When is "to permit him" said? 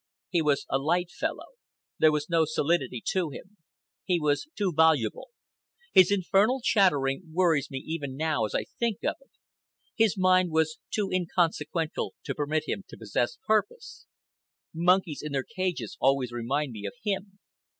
12.23-12.83